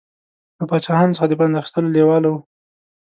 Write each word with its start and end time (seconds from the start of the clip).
له 0.57 0.63
پاچاهانو 0.69 1.15
څخه 1.17 1.27
د 1.29 1.33
پند 1.39 1.59
اخیستلو 1.61 1.93
لېواله 1.95 2.27
و. 2.31 2.35